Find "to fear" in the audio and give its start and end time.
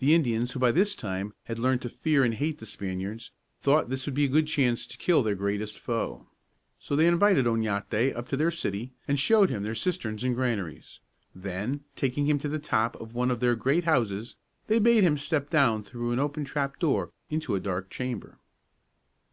1.82-2.24